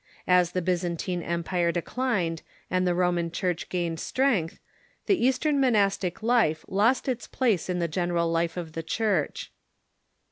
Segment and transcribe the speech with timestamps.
[0.27, 4.57] As the Byzantine Empire declined and the Roman Church gained strength,
[5.05, 9.51] the Eastern monastic life lost its place in the general life of the Church.